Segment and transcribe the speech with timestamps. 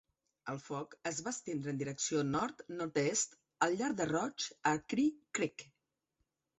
[0.53, 5.71] El foc es va estendre en direcció nord-nord-est, al llarg de Roche A Cri Creek.